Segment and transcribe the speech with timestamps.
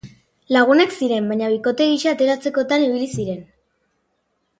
[0.55, 3.45] Lagunak ziren baina bikote gisa ateratzekotan ibili ziren.